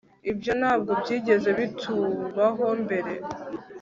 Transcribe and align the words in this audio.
Ibyo 0.31 0.51
ntabwo 0.59 0.91
byigeze 1.01 1.49
bitubaho 1.59 2.65
mbere 2.83 3.11